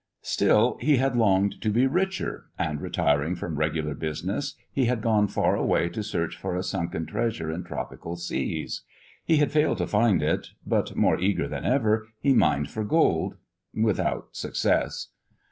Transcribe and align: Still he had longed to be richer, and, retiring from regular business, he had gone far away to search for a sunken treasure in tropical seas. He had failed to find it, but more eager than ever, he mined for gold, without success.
Still 0.23 0.77
he 0.81 0.97
had 0.97 1.15
longed 1.15 1.61
to 1.61 1.69
be 1.69 1.85
richer, 1.85 2.45
and, 2.57 2.81
retiring 2.81 3.35
from 3.35 3.59
regular 3.59 3.93
business, 3.93 4.55
he 4.71 4.85
had 4.85 5.03
gone 5.03 5.27
far 5.27 5.55
away 5.55 5.89
to 5.89 6.01
search 6.01 6.35
for 6.35 6.55
a 6.55 6.63
sunken 6.63 7.05
treasure 7.05 7.51
in 7.51 7.63
tropical 7.63 8.15
seas. 8.15 8.81
He 9.23 9.37
had 9.37 9.51
failed 9.51 9.77
to 9.77 9.85
find 9.85 10.23
it, 10.23 10.53
but 10.65 10.95
more 10.95 11.19
eager 11.19 11.47
than 11.47 11.65
ever, 11.65 12.07
he 12.19 12.33
mined 12.33 12.71
for 12.71 12.83
gold, 12.83 13.35
without 13.75 14.29
success. 14.31 15.09